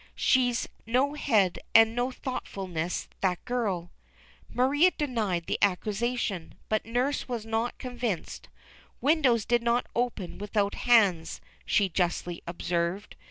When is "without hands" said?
10.39-11.39